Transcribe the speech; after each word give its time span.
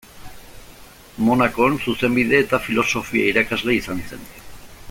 Monakon 1.27 1.77
zuzenbide 1.85 2.41
eta 2.47 2.61
filosofia 2.69 3.31
irakaslea 3.33 3.81
izan 3.83 4.07
zen. 4.09 4.29